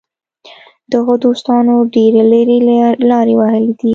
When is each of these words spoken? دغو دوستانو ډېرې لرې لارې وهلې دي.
دغو 0.93 1.13
دوستانو 1.23 1.75
ډېرې 1.93 2.23
لرې 2.31 2.57
لارې 3.09 3.33
وهلې 3.39 3.73
دي. 3.79 3.89